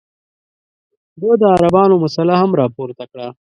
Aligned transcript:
ده 1.19 1.31
د 1.41 1.43
عربانو 1.55 1.95
مسله 2.03 2.33
هم 2.41 2.51
راپورته 2.61 3.03
کړه. 3.11 3.27